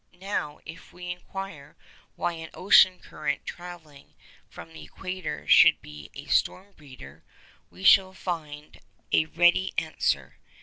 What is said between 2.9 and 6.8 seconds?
current travelling from the equator should be a 'storm